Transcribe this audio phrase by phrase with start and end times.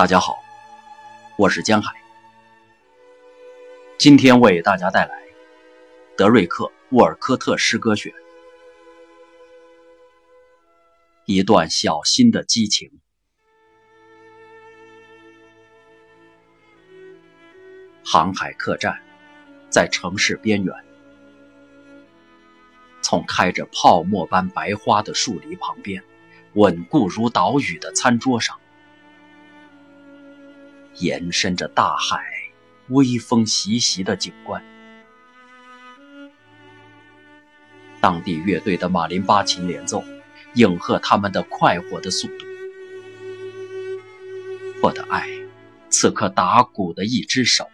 [0.00, 0.42] 大家好，
[1.36, 1.92] 我是江海。
[3.98, 5.22] 今天为大家带来
[6.16, 8.10] 德瑞克·沃尔科特诗歌选，
[11.26, 12.90] 一段小心的激情。
[18.02, 18.98] 航海客栈
[19.68, 20.74] 在城市边缘，
[23.02, 26.02] 从开着泡沫般白花的树篱旁边，
[26.54, 28.58] 稳固如岛屿的餐桌上。
[31.00, 32.22] 延伸着大海，
[32.88, 34.62] 微风习习的景观。
[38.00, 40.04] 当地乐队的马林巴琴连奏，
[40.54, 42.46] 应和他们的快活的速度。
[44.82, 45.28] 我的爱，
[45.88, 47.68] 此刻打鼓的一只手。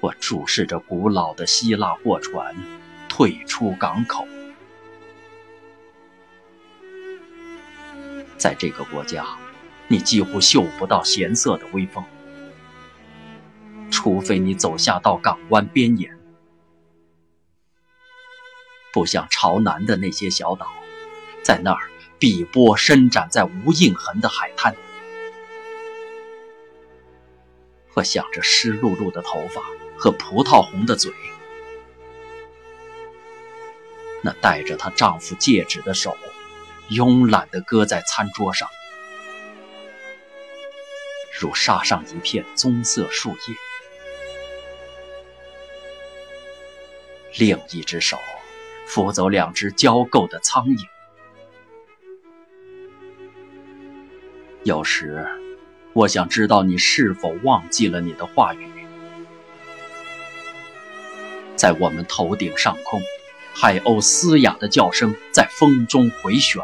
[0.00, 2.54] 我注视着古老的希腊货船
[3.08, 4.26] 退出港口，
[8.36, 9.24] 在这个国家。
[9.92, 12.02] 你几乎嗅不到咸涩的微风，
[13.90, 16.18] 除非你走下到港湾边沿，
[18.90, 20.66] 不像朝南的那些小岛，
[21.42, 24.74] 在那儿碧波伸展在无印痕的海滩，
[27.90, 29.60] 和想着湿漉漉的头发
[29.98, 31.12] 和葡萄红的嘴，
[34.22, 36.16] 那戴着她丈夫戒指的手，
[36.88, 38.66] 慵懒地搁在餐桌上。
[41.42, 43.56] 如沙上一片棕色树叶，
[47.36, 48.16] 另一只手
[48.86, 50.86] 扶走两只焦垢的苍蝇。
[54.62, 55.26] 有时，
[55.94, 58.68] 我想知道你是否忘记了你的话语。
[61.56, 63.02] 在我们头顶上空，
[63.52, 66.62] 海鸥嘶哑的叫声在风中回旋。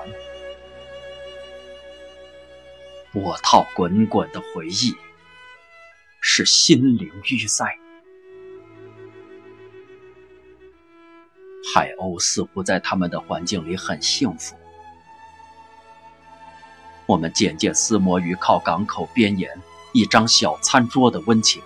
[3.20, 4.94] 波涛滚滚的回忆，
[6.20, 7.66] 是心灵淤塞。
[11.74, 14.54] 海鸥似乎在他们的环境里很幸福。
[17.06, 19.50] 我们渐渐厮磨于靠港口边沿
[19.92, 21.60] 一张小餐桌的温情。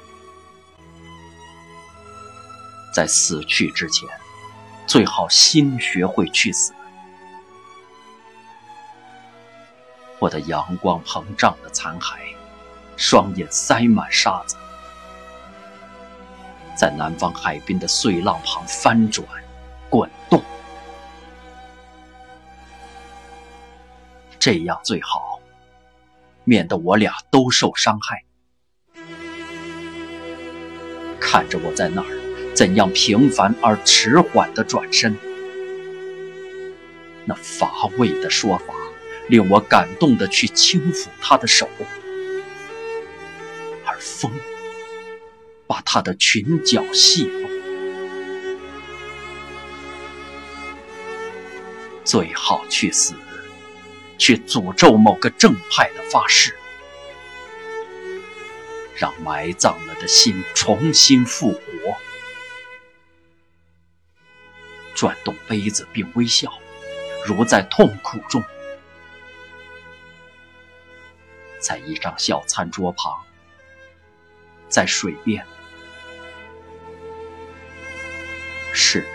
[2.95, 4.09] 在死去之前，
[4.87, 6.73] 最好先学会去死。
[10.23, 12.15] 我的阳光膨胀的残骸，
[12.97, 14.55] 双眼塞满沙子，
[16.77, 19.27] 在南方海滨的碎浪旁翻转、
[19.91, 20.41] 滚动，
[24.39, 25.41] 这样最好，
[26.45, 28.23] 免得我俩都受伤害。
[31.19, 35.19] 看着我在那儿怎样平凡而迟缓的转身，
[37.25, 38.67] 那乏味的说法。
[39.33, 41.67] 令我感动的去轻抚他的手，
[43.87, 44.31] 而风
[45.67, 47.51] 把他的裙角戏弄。
[52.05, 53.15] 最好去死，
[54.19, 56.55] 去诅咒某个正派的发誓，
[58.95, 61.63] 让埋葬了的心重新复活。
[64.95, 66.53] 转动杯子并微笑，
[67.27, 68.45] 如在痛苦中。
[71.63, 73.17] 在一张小餐桌旁，
[74.69, 75.47] 在水边，
[78.75, 79.07] 是的，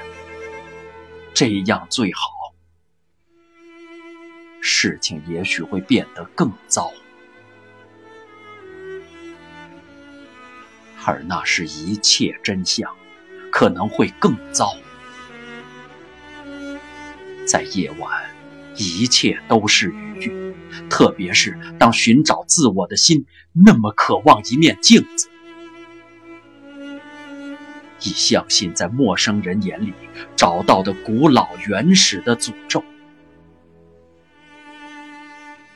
[1.33, 2.21] 这样最好。
[4.61, 6.91] 事情也许会变得更糟，
[11.05, 12.95] 而那是一切真相，
[13.51, 14.73] 可能会更糟。
[17.45, 18.35] 在夜晚，
[18.75, 20.46] 一切都是雨。
[20.89, 25.29] 特别是当寻找自我的心那么渴望一面镜子，
[28.01, 29.93] 以相信在陌生人眼里
[30.35, 32.83] 找到的古老原始的诅咒。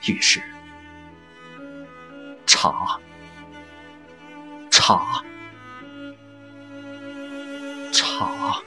[0.07, 0.41] 于是，
[2.47, 2.99] 茶，
[4.71, 5.23] 茶，
[7.91, 8.61] 茶，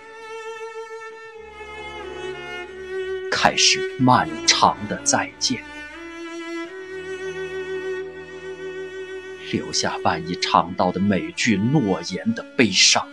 [3.33, 5.61] 开始漫长的再见。
[9.55, 13.07] 留下万一尝到的每句诺言的悲伤，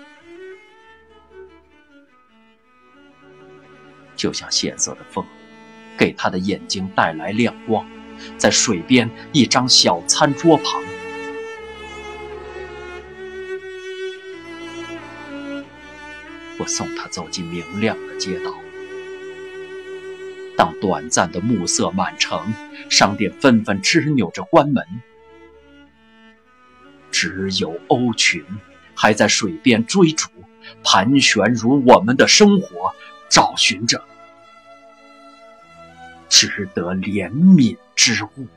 [4.16, 5.24] 就像咸涩的风，
[5.96, 7.88] 给他的眼睛带来亮光。
[8.40, 10.82] 在水边一张小餐桌旁，
[16.58, 18.52] 我送他走进明亮的街道。
[20.58, 22.52] 当短暂的暮色满城，
[22.90, 24.84] 商店纷纷吱扭着关门，
[27.22, 28.44] 只有鸥群
[28.96, 30.28] 还在水边追逐，
[30.84, 32.92] 盘旋如我们的生活，
[33.30, 34.04] 找寻着
[36.28, 38.48] 值得怜悯之物。